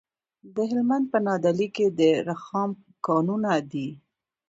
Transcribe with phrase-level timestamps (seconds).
[0.53, 2.69] د هلمند په نادعلي کې د رخام
[3.05, 3.89] کانونه دي.